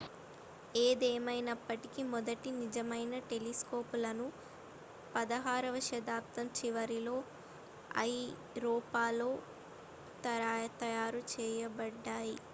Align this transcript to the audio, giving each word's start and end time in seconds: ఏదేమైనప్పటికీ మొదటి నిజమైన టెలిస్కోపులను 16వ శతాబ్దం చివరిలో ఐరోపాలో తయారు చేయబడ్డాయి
ఏదేమైనప్పటికీ 0.75 2.01
మొదటి 2.11 2.49
నిజమైన 2.61 3.15
టెలిస్కోపులను 3.29 4.27
16వ 5.13 5.75
శతాబ్దం 5.89 6.47
చివరిలో 6.59 7.15
ఐరోపాలో 8.05 9.29
తయారు 10.79 11.21
చేయబడ్డాయి 11.33 12.35